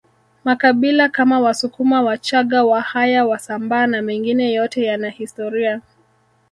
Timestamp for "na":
3.87-4.01